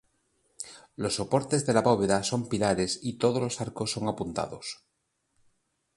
Los 1.01 1.13
soportes 1.19 1.67
de 1.67 1.75
la 1.75 1.83
bóveda 1.83 2.23
son 2.23 2.47
pilares 2.49 2.99
y 3.03 3.19
todos 3.19 3.39
los 3.39 3.61
arcos 3.61 3.91
son 3.91 4.07
apuntados. 4.07 4.83